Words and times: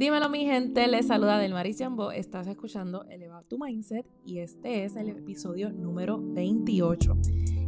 Dímelo 0.00 0.30
mi 0.30 0.46
gente, 0.46 0.88
les 0.88 1.08
saluda 1.08 1.36
Del 1.36 1.52
Jambo, 1.76 2.10
estás 2.10 2.46
escuchando 2.46 3.04
Eleva 3.10 3.42
tu 3.42 3.58
Mindset 3.58 4.06
y 4.24 4.38
este 4.38 4.84
es 4.84 4.96
el 4.96 5.10
episodio 5.10 5.70
número 5.70 6.18
28. 6.18 7.18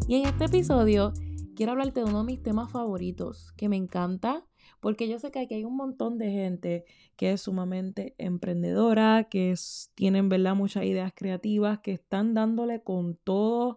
Y 0.08 0.14
en 0.14 0.24
este 0.24 0.46
episodio 0.46 1.12
quiero 1.54 1.72
hablarte 1.72 2.00
de 2.00 2.06
uno 2.06 2.20
de 2.20 2.24
mis 2.24 2.42
temas 2.42 2.72
favoritos 2.72 3.52
que 3.58 3.68
me 3.68 3.76
encanta 3.76 4.46
porque 4.80 5.10
yo 5.10 5.18
sé 5.18 5.30
que 5.30 5.40
aquí 5.40 5.56
hay 5.56 5.64
un 5.64 5.76
montón 5.76 6.16
de 6.16 6.30
gente 6.30 6.84
que 7.16 7.32
es 7.32 7.42
sumamente 7.42 8.14
emprendedora, 8.16 9.24
que 9.24 9.54
tienen 9.94 10.30
¿verdad? 10.30 10.54
muchas 10.54 10.84
ideas 10.84 11.12
creativas, 11.14 11.80
que 11.80 11.92
están 11.92 12.32
dándole 12.32 12.82
con 12.82 13.14
todo 13.14 13.76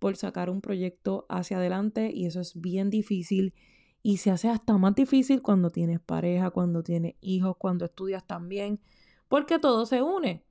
por 0.00 0.16
sacar 0.16 0.50
un 0.50 0.60
proyecto 0.60 1.24
hacia 1.28 1.58
adelante 1.58 2.10
y 2.12 2.26
eso 2.26 2.40
es 2.40 2.60
bien 2.60 2.90
difícil 2.90 3.54
y 4.02 4.16
se 4.16 4.30
hace 4.30 4.48
hasta 4.48 4.76
más 4.78 4.94
difícil 4.94 5.42
cuando 5.42 5.70
tienes 5.70 6.00
pareja, 6.00 6.50
cuando 6.50 6.82
tienes 6.82 7.14
hijos, 7.20 7.56
cuando 7.56 7.84
estudias 7.84 8.26
también, 8.26 8.80
porque 9.28 9.58
todo 9.58 9.86
se 9.86 10.02
une 10.02 10.44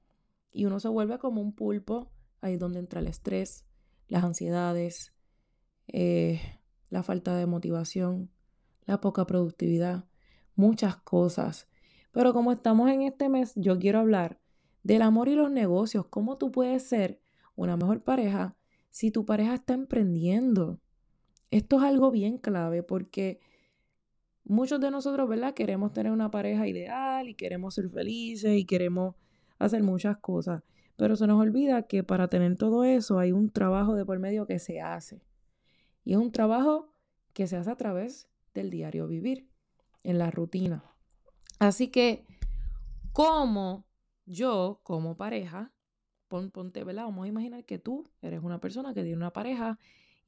y 0.53 0.65
uno 0.65 0.79
se 0.79 0.87
vuelve 0.87 1.19
como 1.19 1.41
un 1.41 1.53
pulpo, 1.53 2.11
ahí 2.39 2.53
es 2.53 2.59
donde 2.59 2.79
entra 2.79 3.01
el 3.01 3.07
estrés, 3.07 3.65
las 4.07 4.23
ansiedades, 4.23 5.13
eh, 5.87 6.59
la 6.89 7.03
falta 7.03 7.35
de 7.35 7.45
motivación, 7.45 8.29
la 8.85 9.01
poca 9.01 9.25
productividad, 9.25 10.05
muchas 10.55 10.97
cosas. 10.97 11.67
Pero 12.11 12.33
como 12.33 12.51
estamos 12.51 12.89
en 12.89 13.03
este 13.03 13.29
mes, 13.29 13.53
yo 13.55 13.79
quiero 13.79 13.99
hablar 13.99 14.39
del 14.83 15.01
amor 15.01 15.27
y 15.27 15.35
los 15.35 15.51
negocios, 15.51 16.05
cómo 16.07 16.37
tú 16.37 16.51
puedes 16.51 16.83
ser 16.83 17.21
una 17.55 17.77
mejor 17.77 18.03
pareja 18.03 18.55
si 18.89 19.11
tu 19.11 19.25
pareja 19.25 19.55
está 19.55 19.73
emprendiendo. 19.73 20.79
Esto 21.51 21.77
es 21.77 21.83
algo 21.83 22.11
bien 22.11 22.37
clave 22.37 22.81
porque 22.81 23.39
muchos 24.45 24.79
de 24.79 24.89
nosotros, 24.89 25.29
¿verdad? 25.29 25.53
Queremos 25.53 25.93
tener 25.93 26.11
una 26.11 26.31
pareja 26.31 26.67
ideal 26.67 27.29
y 27.29 27.35
queremos 27.35 27.75
ser 27.75 27.89
felices 27.89 28.57
y 28.57 28.65
queremos 28.65 29.15
hacer 29.59 29.83
muchas 29.83 30.17
cosas. 30.17 30.63
Pero 30.95 31.15
se 31.15 31.27
nos 31.27 31.39
olvida 31.39 31.83
que 31.83 32.03
para 32.03 32.29
tener 32.29 32.55
todo 32.57 32.83
eso 32.83 33.19
hay 33.19 33.31
un 33.31 33.49
trabajo 33.49 33.95
de 33.95 34.05
por 34.05 34.17
medio 34.19 34.47
que 34.47 34.59
se 34.59 34.81
hace. 34.81 35.21
Y 36.03 36.13
es 36.13 36.17
un 36.17 36.31
trabajo 36.31 36.93
que 37.33 37.47
se 37.47 37.57
hace 37.57 37.69
a 37.69 37.75
través 37.75 38.29
del 38.53 38.69
diario 38.69 39.07
vivir, 39.07 39.47
en 40.03 40.17
la 40.17 40.31
rutina. 40.31 40.83
Así 41.59 41.89
que, 41.89 42.25
como 43.13 43.85
yo, 44.25 44.79
como 44.83 45.15
pareja, 45.15 45.71
ponte, 46.27 46.83
¿verdad? 46.83 47.03
Vamos 47.03 47.25
a 47.25 47.29
imaginar 47.29 47.65
que 47.65 47.77
tú 47.77 48.09
eres 48.21 48.41
una 48.41 48.59
persona 48.59 48.93
que 48.93 49.03
tiene 49.03 49.17
una 49.17 49.33
pareja. 49.33 49.77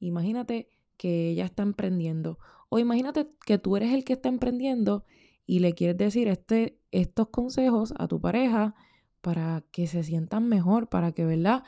Imagínate 0.00 0.68
que 0.96 1.28
ella 1.30 1.44
está 1.44 1.62
emprendiendo. 1.62 2.38
O 2.68 2.78
imagínate 2.78 3.28
que 3.44 3.58
tú 3.58 3.76
eres 3.76 3.92
el 3.92 4.04
que 4.04 4.14
está 4.14 4.28
emprendiendo 4.28 5.04
y 5.46 5.60
le 5.60 5.74
quieres 5.74 5.96
decir 5.96 6.28
este, 6.28 6.78
estos 6.90 7.28
consejos 7.28 7.92
a 7.98 8.08
tu 8.08 8.20
pareja 8.20 8.74
para 9.20 9.64
que 9.70 9.86
se 9.86 10.02
sientan 10.02 10.48
mejor, 10.48 10.88
para 10.88 11.12
que, 11.12 11.24
¿verdad? 11.24 11.62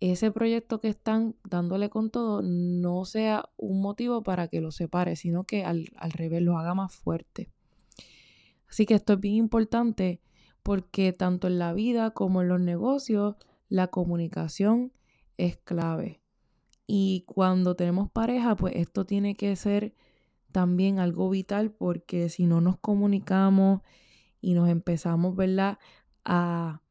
Ese 0.00 0.30
proyecto 0.30 0.80
que 0.80 0.88
están 0.88 1.36
dándole 1.48 1.90
con 1.90 2.10
todo 2.10 2.42
no 2.42 3.04
sea 3.04 3.50
un 3.56 3.82
motivo 3.82 4.22
para 4.22 4.48
que 4.48 4.60
lo 4.60 4.70
separe, 4.70 5.16
sino 5.16 5.44
que 5.44 5.64
al, 5.64 5.86
al 5.96 6.12
revés 6.12 6.42
lo 6.42 6.58
haga 6.58 6.74
más 6.74 6.94
fuerte. 6.94 7.50
Así 8.68 8.86
que 8.86 8.94
esto 8.94 9.14
es 9.14 9.20
bien 9.20 9.34
importante 9.34 10.20
porque 10.62 11.12
tanto 11.12 11.48
en 11.48 11.58
la 11.58 11.72
vida 11.72 12.12
como 12.12 12.42
en 12.42 12.48
los 12.48 12.60
negocios, 12.60 13.36
la 13.68 13.88
comunicación 13.88 14.92
es 15.36 15.56
clave. 15.56 16.19
Y 16.92 17.22
cuando 17.24 17.76
tenemos 17.76 18.10
pareja, 18.10 18.56
pues 18.56 18.74
esto 18.74 19.06
tiene 19.06 19.36
que 19.36 19.54
ser 19.54 19.94
también 20.50 20.98
algo 20.98 21.30
vital 21.30 21.70
porque 21.70 22.28
si 22.28 22.46
no 22.46 22.60
nos 22.60 22.78
comunicamos 22.78 23.82
y 24.40 24.54
nos 24.54 24.68
empezamos, 24.68 25.36
¿verdad?, 25.36 25.78
a 26.24 26.82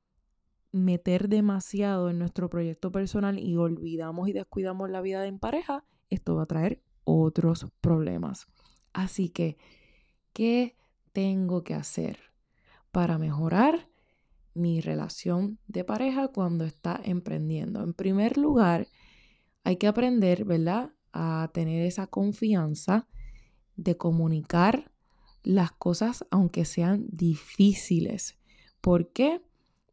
meter 0.71 1.27
demasiado 1.27 2.09
en 2.09 2.17
nuestro 2.17 2.49
proyecto 2.49 2.93
personal 2.93 3.39
y 3.39 3.57
olvidamos 3.57 4.29
y 4.29 4.31
descuidamos 4.31 4.89
la 4.89 5.01
vida 5.01 5.27
en 5.27 5.37
pareja, 5.37 5.83
esto 6.09 6.33
va 6.33 6.43
a 6.43 6.45
traer 6.45 6.81
otros 7.03 7.67
problemas. 7.81 8.47
Así 8.93 9.27
que, 9.27 9.57
¿qué 10.31 10.77
tengo 11.11 11.65
que 11.65 11.73
hacer 11.73 12.19
para 12.93 13.17
mejorar 13.17 13.89
mi 14.53 14.79
relación 14.79 15.59
de 15.67 15.83
pareja 15.83 16.29
cuando 16.29 16.63
está 16.63 17.01
emprendiendo? 17.03 17.83
En 17.83 17.93
primer 17.93 18.37
lugar, 18.37 18.87
hay 19.69 19.77
que 19.77 19.85
aprender, 19.85 20.45
¿verdad? 20.45 20.93
A 21.13 21.51
tener 21.53 21.85
esa 21.85 22.07
confianza 22.07 23.07
de 23.75 23.97
comunicar 23.97 24.91
las 25.43 25.71
cosas 25.71 26.25
aunque 26.31 26.65
sean 26.65 27.05
difíciles. 27.11 28.39
¿Por 28.81 29.13
qué? 29.13 29.43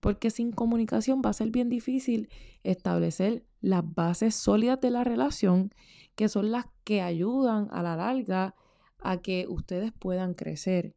Porque 0.01 0.31
sin 0.31 0.51
comunicación 0.51 1.21
va 1.23 1.29
a 1.29 1.35
ser 1.35 1.51
bien 1.51 1.69
difícil 1.69 2.31
establecer 2.63 3.45
las 3.61 3.83
bases 3.85 4.35
sólidas 4.35 4.81
de 4.81 4.91
la 4.91 5.05
relación, 5.05 5.75
que 6.15 6.31
son 6.31 6.53
las 6.53 6.65
que 6.85 7.03
ayudan 7.03 7.69
a 7.71 7.83
la 7.83 7.97
larga 7.97 8.55
a 9.01 9.21
que 9.21 9.45
ustedes 9.47 9.93
puedan 9.93 10.33
crecer. 10.33 10.97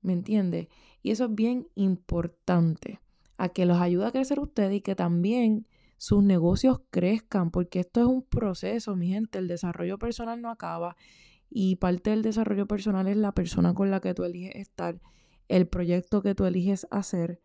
¿Me 0.00 0.12
entiende? 0.12 0.68
Y 1.02 1.10
eso 1.10 1.24
es 1.24 1.34
bien 1.34 1.66
importante, 1.74 3.00
a 3.36 3.48
que 3.48 3.66
los 3.66 3.80
ayude 3.80 4.06
a 4.06 4.12
crecer 4.12 4.38
ustedes 4.38 4.74
y 4.76 4.80
que 4.80 4.94
también 4.94 5.66
sus 5.96 6.22
negocios 6.22 6.80
crezcan, 6.90 7.50
porque 7.50 7.80
esto 7.80 8.00
es 8.00 8.06
un 8.06 8.22
proceso, 8.22 8.96
mi 8.96 9.08
gente, 9.08 9.38
el 9.38 9.48
desarrollo 9.48 9.98
personal 9.98 10.40
no 10.40 10.50
acaba 10.50 10.96
y 11.48 11.76
parte 11.76 12.10
del 12.10 12.22
desarrollo 12.22 12.66
personal 12.66 13.06
es 13.06 13.16
la 13.16 13.32
persona 13.32 13.74
con 13.74 13.90
la 13.90 14.00
que 14.00 14.14
tú 14.14 14.24
eliges 14.24 14.56
estar, 14.56 15.00
el 15.48 15.68
proyecto 15.68 16.22
que 16.22 16.34
tú 16.34 16.44
eliges 16.44 16.86
hacer 16.90 17.40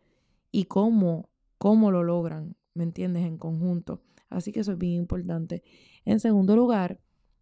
y 0.50 0.64
cómo, 0.64 1.30
cómo 1.58 1.90
lo 1.90 2.02
logran, 2.02 2.56
¿me 2.74 2.84
entiendes? 2.84 3.24
En 3.24 3.38
conjunto. 3.38 4.02
Así 4.28 4.52
que 4.52 4.60
eso 4.60 4.72
es 4.72 4.78
bien 4.78 4.94
importante. 4.94 5.62
En 6.04 6.20
segundo 6.20 6.56
lugar, 6.56 7.00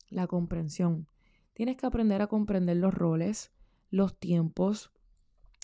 la 0.09 0.27
comprensión. 0.27 1.09
Tienes 1.54 1.77
que 1.77 1.87
aprender 1.87 2.21
a 2.22 2.27
comprender 2.27 2.77
los 2.77 2.94
roles, 2.94 3.53
los 3.91 4.19
tiempos 4.19 4.92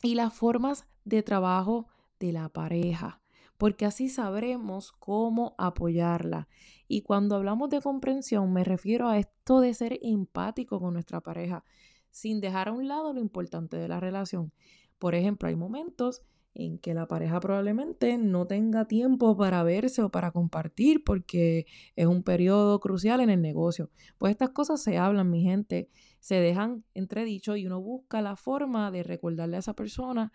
y 0.02 0.14
las 0.14 0.32
formas 0.32 0.86
de 1.04 1.22
trabajo 1.22 1.88
de 2.18 2.32
la 2.32 2.48
pareja 2.48 3.20
porque 3.58 3.86
así 3.86 4.08
sabremos 4.08 4.92
cómo 4.92 5.54
apoyarla. 5.58 6.48
Y 6.88 7.02
cuando 7.02 7.36
hablamos 7.36 7.70
de 7.70 7.80
comprensión 7.80 8.52
me 8.52 8.64
refiero 8.64 9.08
a 9.08 9.18
esto 9.18 9.60
de 9.60 9.74
ser 9.74 9.98
empático 10.02 10.80
con 10.80 10.94
nuestra 10.94 11.20
pareja, 11.20 11.64
sin 12.10 12.40
dejar 12.40 12.68
a 12.68 12.72
un 12.72 12.88
lado 12.88 13.12
lo 13.12 13.20
importante 13.20 13.76
de 13.76 13.88
la 13.88 14.00
relación. 14.00 14.52
Por 14.98 15.14
ejemplo, 15.14 15.48
hay 15.48 15.56
momentos 15.56 16.22
en 16.58 16.78
que 16.78 16.94
la 16.94 17.06
pareja 17.06 17.38
probablemente 17.38 18.16
no 18.16 18.46
tenga 18.46 18.86
tiempo 18.86 19.36
para 19.36 19.62
verse 19.62 20.02
o 20.02 20.10
para 20.10 20.30
compartir 20.30 21.04
porque 21.04 21.66
es 21.96 22.06
un 22.06 22.22
periodo 22.22 22.80
crucial 22.80 23.20
en 23.20 23.28
el 23.28 23.42
negocio. 23.42 23.90
Pues 24.16 24.30
estas 24.30 24.50
cosas 24.50 24.82
se 24.82 24.96
hablan, 24.96 25.30
mi 25.30 25.42
gente, 25.42 25.90
se 26.18 26.36
dejan 26.36 26.84
entredicho 26.94 27.56
y 27.56 27.66
uno 27.66 27.80
busca 27.80 28.22
la 28.22 28.36
forma 28.36 28.90
de 28.90 29.02
recordarle 29.02 29.56
a 29.56 29.60
esa 29.60 29.74
persona 29.74 30.32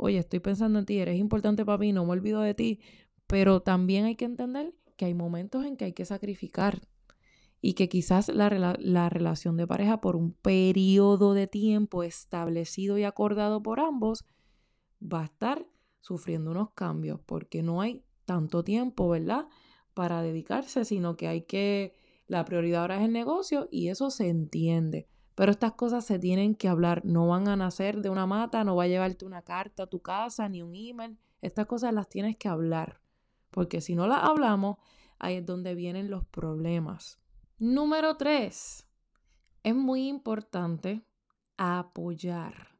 oye, 0.00 0.18
estoy 0.18 0.40
pensando 0.40 0.78
en 0.78 0.86
ti, 0.86 0.98
eres 0.98 1.18
importante 1.18 1.64
para 1.64 1.78
mí, 1.78 1.92
no 1.92 2.04
me 2.04 2.12
olvido 2.12 2.40
de 2.40 2.54
ti, 2.54 2.80
pero 3.26 3.60
también 3.60 4.06
hay 4.06 4.16
que 4.16 4.24
entender 4.24 4.74
que 4.96 5.04
hay 5.04 5.14
momentos 5.14 5.64
en 5.64 5.76
que 5.76 5.84
hay 5.84 5.92
que 5.92 6.04
sacrificar 6.04 6.80
y 7.60 7.74
que 7.74 7.88
quizás 7.88 8.28
la, 8.28 8.48
relación 9.10 9.56
de 9.56 9.66
pareja 9.66 10.00
por 10.00 10.16
un 10.16 10.32
periodo 10.32 11.34
de 11.34 11.46
tiempo 11.46 12.02
establecido 12.02 12.96
y 12.96 13.04
acordado 13.04 13.62
por 13.62 13.80
ambos 13.80 14.24
va 15.00 15.20
a 15.20 15.24
estar 15.24 15.66
sufriendo 16.00 16.50
unos 16.50 16.70
cambios 16.72 17.20
porque 17.26 17.62
no 17.62 17.82
hay 17.82 18.02
tanto 18.24 18.64
tiempo, 18.64 19.08
¿verdad? 19.08 19.48
Para 19.92 20.22
dedicarse, 20.22 20.86
sino 20.86 21.16
que 21.16 21.28
hay 21.28 21.42
que, 21.42 21.94
la 22.26 22.44
prioridad 22.46 22.82
ahora 22.82 22.96
es 22.96 23.04
el 23.04 23.12
negocio 23.12 23.68
y 23.70 23.88
eso 23.88 24.10
se 24.10 24.28
entiende. 24.28 25.08
Pero 25.40 25.52
estas 25.52 25.72
cosas 25.72 26.04
se 26.04 26.18
tienen 26.18 26.54
que 26.54 26.68
hablar, 26.68 27.00
no 27.02 27.26
van 27.26 27.48
a 27.48 27.56
nacer 27.56 28.02
de 28.02 28.10
una 28.10 28.26
mata, 28.26 28.62
no 28.62 28.76
va 28.76 28.84
a 28.84 28.88
llevarte 28.88 29.24
una 29.24 29.40
carta 29.40 29.84
a 29.84 29.86
tu 29.86 30.02
casa 30.02 30.46
ni 30.50 30.60
un 30.60 30.74
email. 30.74 31.16
Estas 31.40 31.64
cosas 31.64 31.94
las 31.94 32.10
tienes 32.10 32.36
que 32.36 32.46
hablar, 32.46 33.00
porque 33.50 33.80
si 33.80 33.94
no 33.94 34.06
las 34.06 34.22
hablamos, 34.22 34.76
ahí 35.18 35.36
es 35.36 35.46
donde 35.46 35.74
vienen 35.74 36.10
los 36.10 36.26
problemas. 36.26 37.18
Número 37.58 38.18
tres, 38.18 38.86
es 39.62 39.74
muy 39.74 40.08
importante 40.08 41.06
apoyar. 41.56 42.76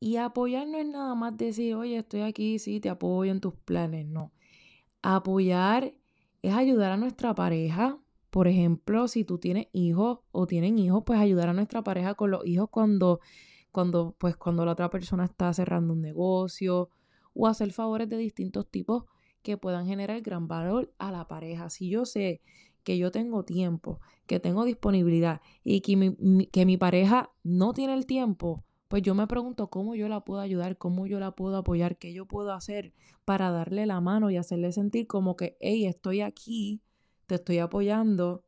Y 0.00 0.16
apoyar 0.16 0.68
no 0.68 0.78
es 0.78 0.86
nada 0.86 1.14
más 1.14 1.36
decir, 1.36 1.74
oye, 1.74 1.98
estoy 1.98 2.22
aquí, 2.22 2.58
sí, 2.58 2.80
te 2.80 2.88
apoyo 2.88 3.30
en 3.30 3.42
tus 3.42 3.52
planes, 3.52 4.06
no. 4.06 4.32
Apoyar 5.02 5.92
es 6.40 6.54
ayudar 6.54 6.92
a 6.92 6.96
nuestra 6.96 7.34
pareja 7.34 8.01
por 8.32 8.48
ejemplo, 8.48 9.08
si 9.08 9.24
tú 9.24 9.36
tienes 9.36 9.66
hijos 9.72 10.20
o 10.30 10.46
tienen 10.46 10.78
hijos, 10.78 11.02
pues 11.04 11.20
ayudar 11.20 11.50
a 11.50 11.52
nuestra 11.52 11.84
pareja 11.84 12.14
con 12.14 12.30
los 12.30 12.46
hijos 12.46 12.70
cuando, 12.70 13.20
cuando, 13.72 14.16
pues, 14.16 14.36
cuando 14.38 14.64
la 14.64 14.72
otra 14.72 14.88
persona 14.88 15.26
está 15.26 15.52
cerrando 15.52 15.92
un 15.92 16.00
negocio 16.00 16.88
o 17.34 17.46
hacer 17.46 17.72
favores 17.72 18.08
de 18.08 18.16
distintos 18.16 18.66
tipos 18.70 19.04
que 19.42 19.58
puedan 19.58 19.86
generar 19.86 20.22
gran 20.22 20.48
valor 20.48 20.94
a 20.96 21.12
la 21.12 21.28
pareja. 21.28 21.68
Si 21.68 21.90
yo 21.90 22.06
sé 22.06 22.40
que 22.84 22.96
yo 22.96 23.10
tengo 23.10 23.44
tiempo, 23.44 24.00
que 24.26 24.40
tengo 24.40 24.64
disponibilidad 24.64 25.42
y 25.62 25.82
que 25.82 25.98
mi, 25.98 26.46
que 26.46 26.64
mi 26.64 26.78
pareja 26.78 27.32
no 27.42 27.74
tiene 27.74 27.92
el 27.92 28.06
tiempo, 28.06 28.64
pues 28.88 29.02
yo 29.02 29.14
me 29.14 29.26
pregunto 29.26 29.68
cómo 29.68 29.94
yo 29.94 30.08
la 30.08 30.24
puedo 30.24 30.40
ayudar, 30.40 30.78
cómo 30.78 31.06
yo 31.06 31.20
la 31.20 31.32
puedo 31.32 31.58
apoyar, 31.58 31.98
qué 31.98 32.14
yo 32.14 32.24
puedo 32.24 32.54
hacer 32.54 32.94
para 33.26 33.50
darle 33.50 33.84
la 33.84 34.00
mano 34.00 34.30
y 34.30 34.38
hacerle 34.38 34.72
sentir 34.72 35.06
como 35.06 35.36
que, 35.36 35.58
hey, 35.60 35.84
estoy 35.84 36.22
aquí, 36.22 36.80
te 37.32 37.36
estoy 37.36 37.58
apoyando. 37.58 38.44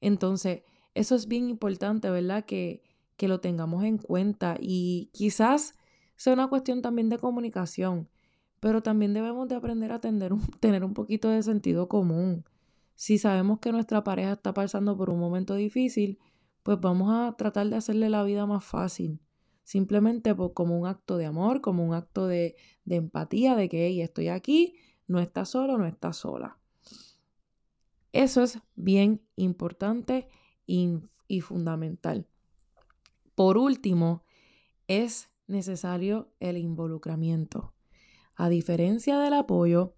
Entonces, 0.00 0.62
eso 0.94 1.14
es 1.14 1.28
bien 1.28 1.48
importante, 1.48 2.10
¿verdad? 2.10 2.44
Que, 2.44 2.82
que 3.16 3.28
lo 3.28 3.38
tengamos 3.40 3.84
en 3.84 3.98
cuenta 3.98 4.56
y 4.60 5.10
quizás 5.12 5.74
sea 6.16 6.32
una 6.32 6.48
cuestión 6.48 6.82
también 6.82 7.08
de 7.08 7.18
comunicación, 7.18 8.08
pero 8.58 8.82
también 8.82 9.14
debemos 9.14 9.46
de 9.48 9.54
aprender 9.54 9.92
a 9.92 10.00
tener 10.00 10.32
un, 10.32 10.40
tener 10.60 10.84
un 10.84 10.94
poquito 10.94 11.28
de 11.28 11.44
sentido 11.44 11.88
común. 11.88 12.44
Si 12.96 13.18
sabemos 13.18 13.60
que 13.60 13.70
nuestra 13.70 14.02
pareja 14.02 14.32
está 14.32 14.52
pasando 14.52 14.96
por 14.96 15.10
un 15.10 15.20
momento 15.20 15.54
difícil, 15.54 16.18
pues 16.64 16.80
vamos 16.80 17.10
a 17.12 17.36
tratar 17.36 17.68
de 17.68 17.76
hacerle 17.76 18.10
la 18.10 18.24
vida 18.24 18.46
más 18.46 18.64
fácil. 18.64 19.20
Simplemente 19.62 20.34
como 20.54 20.76
un 20.76 20.88
acto 20.88 21.16
de 21.18 21.26
amor, 21.26 21.60
como 21.60 21.86
un 21.86 21.94
acto 21.94 22.26
de, 22.26 22.56
empatía, 22.84 23.54
de 23.54 23.68
que 23.68 24.02
estoy 24.02 24.28
aquí, 24.28 24.74
no 25.06 25.20
está 25.20 25.44
solo, 25.44 25.78
no 25.78 25.86
está 25.86 26.12
sola. 26.12 26.58
Eso 28.14 28.44
es 28.44 28.60
bien 28.76 29.22
importante 29.34 30.28
y, 30.68 31.00
fundamental. 31.40 32.28
Por 33.34 33.58
último, 33.58 34.22
es 34.86 35.30
necesario 35.48 36.28
el 36.38 36.56
involucramiento. 36.56 37.74
A 38.36 38.48
diferencia 38.48 39.18
del 39.18 39.32
apoyo, 39.32 39.96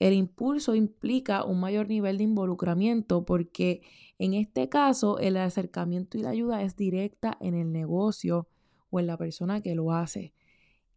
el 0.00 0.12
impulso 0.12 0.74
implica 0.74 1.44
un 1.44 1.60
mayor 1.60 1.86
nivel 1.86 2.18
de 2.18 2.24
involucramiento 2.24 3.24
porque 3.24 3.82
en 4.18 4.34
este 4.34 4.68
caso 4.68 5.20
el 5.20 5.36
acercamiento 5.36 6.18
y 6.18 6.22
la 6.22 6.30
ayuda 6.30 6.62
es 6.62 6.74
directa 6.74 7.38
en 7.40 7.54
el 7.54 7.70
negocio 7.70 8.48
o 8.90 8.98
en 8.98 9.06
la 9.06 9.16
persona 9.16 9.60
que 9.60 9.76
lo 9.76 9.92
hace. 9.92 10.34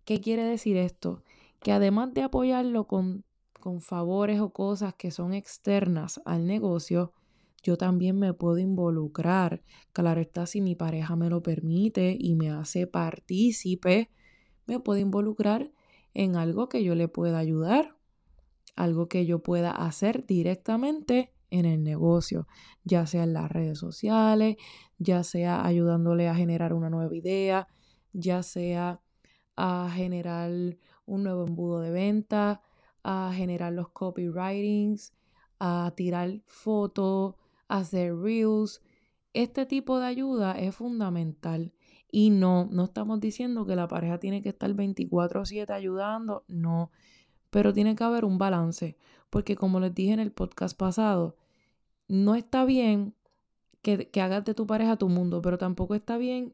¿Qué 0.04 0.20
quiere 0.20 0.44
decir 0.44 0.78
esto? 0.78 1.22
Que 1.60 1.72
además 1.72 2.12
de 2.16 2.24
apoyarlo 2.24 2.88
con, 2.88 3.24
con 3.66 3.82
favores 3.82 4.40
o 4.42 4.52
cosas 4.54 4.94
que 4.94 5.10
son 5.10 5.34
externas 5.34 6.22
al 6.24 6.46
negocio, 6.46 7.14
yo 7.64 7.78
también 7.78 8.20
me 8.20 8.32
puedo 8.32 8.60
involucrar. 8.60 9.64
Claro 9.92 10.22
está, 10.22 10.46
si 10.46 10.62
mi 10.62 10.76
pareja 10.76 11.16
me 11.16 11.32
lo 11.32 11.42
permite 11.42 12.16
y 12.20 12.36
me 12.36 12.52
hace 12.52 12.86
partícipe, 12.86 14.12
me 14.68 14.80
puedo 14.80 15.00
involucrar 15.00 15.72
en 16.14 16.36
algo 16.36 16.70
que 16.70 16.84
yo 16.84 16.94
le 16.94 17.08
pueda 17.08 17.40
ayudar, 17.40 17.98
algo 18.76 19.08
que 19.08 19.26
yo 19.26 19.42
pueda 19.42 19.72
hacer 19.72 20.28
directamente 20.28 21.34
en 21.50 21.66
el 21.66 21.82
negocio, 21.82 22.48
ya 22.84 23.08
sea 23.08 23.24
en 23.24 23.34
las 23.34 23.52
redes 23.52 23.80
sociales, 23.80 24.58
ya 25.00 25.24
sea 25.24 25.66
ayudándole 25.66 26.30
a 26.30 26.36
generar 26.36 26.72
una 26.72 26.92
nueva 26.92 27.16
idea, 27.16 27.68
ya 28.14 28.44
sea 28.44 29.02
a 29.56 29.90
generar 29.92 30.52
un 31.08 31.24
nuevo 31.24 31.48
embudo 31.48 31.80
de 31.80 31.90
venta, 31.90 32.62
a 33.08 33.32
generar 33.32 33.72
los 33.72 33.90
copywritings, 33.90 35.14
a 35.60 35.94
tirar 35.96 36.42
fotos, 36.48 37.36
hacer 37.68 38.18
reels. 38.18 38.82
Este 39.34 39.68
tipo 39.68 40.00
de 40.00 40.08
ayuda 40.08 40.58
es 40.60 40.76
fundamental. 40.76 41.72
Y 42.12 42.32
no, 42.32 42.68
no 42.72 42.86
estamos 42.86 43.20
diciendo 43.20 43.68
que 43.68 43.76
la 43.76 43.88
pareja 43.88 44.18
tiene 44.18 44.42
que 44.42 44.50
estar 44.50 44.74
24/7 44.74 45.72
ayudando, 45.72 46.46
no, 46.48 46.90
pero 47.52 47.74
tiene 47.74 47.96
que 47.96 48.04
haber 48.04 48.26
un 48.26 48.40
balance, 48.40 48.98
porque 49.30 49.56
como 49.56 49.80
les 49.80 49.94
dije 49.94 50.14
en 50.14 50.20
el 50.20 50.32
podcast 50.32 50.76
pasado, 50.76 51.38
no 52.08 52.34
está 52.34 52.66
bien 52.66 53.14
que, 53.84 54.10
que 54.10 54.22
hagas 54.22 54.46
de 54.46 54.56
tu 54.56 54.66
pareja 54.66 54.98
tu 54.98 55.10
mundo, 55.10 55.44
pero 55.44 55.60
tampoco 55.60 55.94
está 55.94 56.18
bien 56.18 56.54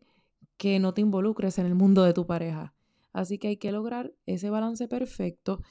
que 0.58 0.80
no 0.80 0.94
te 0.94 1.02
involucres 1.02 1.60
en 1.60 1.66
el 1.68 1.76
mundo 1.76 2.04
de 2.04 2.14
tu 2.14 2.26
pareja. 2.28 2.74
Así 3.14 3.38
que 3.38 3.50
hay 3.50 3.58
que 3.58 3.72
lograr 3.72 4.14
ese 4.26 4.50
balance 4.50 4.88
perfecto 4.88 5.62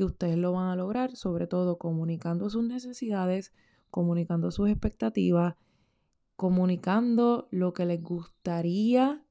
que 0.00 0.06
ustedes 0.06 0.38
lo 0.38 0.52
van 0.52 0.68
a 0.68 0.76
lograr, 0.76 1.14
sobre 1.14 1.46
todo 1.46 1.76
comunicando 1.76 2.48
sus 2.48 2.64
necesidades, 2.64 3.52
comunicando 3.90 4.50
sus 4.50 4.70
expectativas, 4.70 5.56
comunicando 6.36 7.48
lo 7.50 7.74
que 7.74 7.84
les 7.84 8.02
gustaría, 8.02 9.22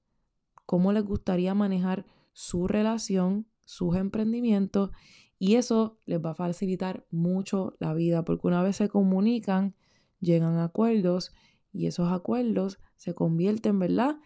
cómo 0.68 0.94
les 0.94 1.04
gustaría 1.04 1.56
manejar 1.56 2.06
su 2.34 2.68
relación, 2.68 3.48
sus 3.66 3.96
emprendimientos, 3.96 4.92
y 5.40 5.56
eso 5.56 5.98
les 6.06 6.24
va 6.24 6.32
a 6.32 6.36
facilitar 6.36 7.04
mucho 7.10 7.74
la 7.80 7.96
vida, 7.96 8.24
porque 8.24 8.46
una 8.46 8.62
vez 8.62 8.76
se 8.76 8.90
comunican, 8.90 9.74
llegan 10.20 10.58
a 10.58 10.66
acuerdos 10.66 11.34
y 11.74 11.88
esos 11.88 12.12
acuerdos 12.12 12.80
se 12.96 13.16
convierten, 13.16 13.80
¿verdad?, 13.80 14.20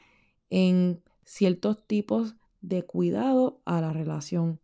en 0.49 1.01
ciertos 1.23 1.87
tipos 1.87 2.35
de 2.59 2.83
cuidado 2.83 3.61
a 3.63 3.79
la 3.79 3.93
relación. 3.93 4.59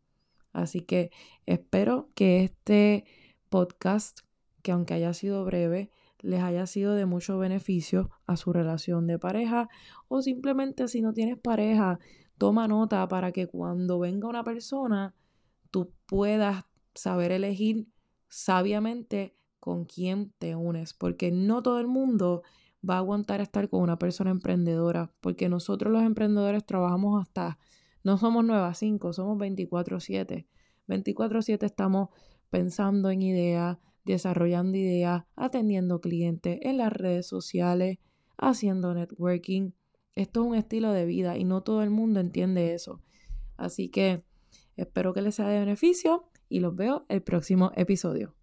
Así 0.52 0.82
que 0.82 1.12
espero 1.46 2.10
que 2.16 2.44
este 2.44 3.06
podcast 3.50 4.20
que 4.62 4.72
aunque 4.72 4.94
haya 4.94 5.14
sido 5.14 5.46
breve, 5.46 5.92
les 6.20 6.42
haya 6.42 6.66
sido 6.66 6.96
de 6.96 7.06
mucho 7.06 7.38
beneficio 7.38 8.10
a 8.26 8.36
su 8.36 8.52
relación 8.52 9.08
de 9.08 9.20
pareja 9.20 9.70
o 10.08 10.22
simplemente 10.22 10.88
si 10.88 11.02
no 11.02 11.14
tienes 11.14 11.38
pareja, 11.38 12.00
toma 12.38 12.68
nota 12.68 13.08
para 13.08 13.32
que 13.32 13.48
cuando 13.48 14.00
venga 14.00 14.28
una 14.28 14.44
persona 14.44 15.16
tú 15.72 15.94
puedas 16.06 16.66
saber 16.94 17.32
elegir 17.32 17.88
sabiamente 18.28 19.34
con 19.60 19.86
quién 19.86 20.34
te 20.40 20.56
unes, 20.56 20.94
porque 20.94 21.32
no 21.32 21.62
todo 21.62 21.80
el 21.80 21.88
mundo 21.88 22.44
va 22.88 22.96
a 22.96 23.00
aguantar 23.00 23.42
estar 23.42 23.70
con 23.70 23.82
una 23.82 24.00
persona 24.00 24.32
emprendedora, 24.32 25.12
porque 25.20 25.50
nosotros 25.50 25.92
los 25.92 26.04
emprendedores 26.04 26.66
trabajamos 26.66 27.22
hasta, 27.22 27.58
no 28.10 28.18
somos 28.18 28.44
9 28.44 28.66
a 28.66 28.74
5, 28.74 29.14
somos 29.14 29.38
24/7. 29.38 30.48
24/7 30.88 31.68
estamos 31.68 32.10
pensando 32.50 33.12
en 33.12 33.22
ideas, 33.22 33.78
desarrollando 34.04 34.80
ideas, 34.80 35.26
atendiendo 35.36 36.02
clientes 36.02 36.58
en 36.64 36.80
las 36.80 36.92
redes 36.92 37.28
sociales, 37.28 38.00
haciendo 38.36 38.96
networking. 38.96 39.74
Esto 40.16 40.42
es 40.42 40.48
un 40.48 40.56
estilo 40.56 40.92
de 40.92 41.06
vida 41.06 41.38
y 41.38 41.44
no 41.44 41.62
todo 41.62 41.84
el 41.84 41.92
mundo 41.92 42.20
entiende 42.20 42.74
eso. 42.74 43.00
Así 43.58 43.90
que 43.90 44.24
espero 44.76 45.14
que 45.14 45.22
les 45.22 45.36
sea 45.36 45.48
de 45.48 45.60
beneficio 45.60 46.32
y 46.50 46.62
los 46.62 46.76
veo 46.76 47.06
el 47.10 47.22
próximo 47.22 47.72
episodio. 47.76 48.39